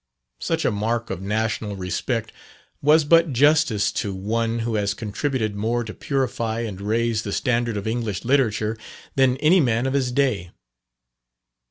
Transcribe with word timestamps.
Such 0.39 0.65
a 0.65 0.71
mark 0.71 1.11
of 1.11 1.21
national 1.21 1.75
respect 1.75 2.33
was 2.81 3.05
but 3.05 3.31
justice 3.33 3.91
to 3.91 4.15
one 4.15 4.57
who 4.65 4.73
has 4.73 4.95
contributed 4.95 5.53
more 5.55 5.83
to 5.83 5.93
purify 5.93 6.61
and 6.61 6.81
raise 6.81 7.21
the 7.21 7.31
standard 7.31 7.77
of 7.77 7.85
English 7.85 8.25
literature, 8.25 8.79
than 9.13 9.37
any 9.37 9.59
man 9.59 9.85
of 9.85 9.93
his 9.93 10.11
day. 10.11 10.49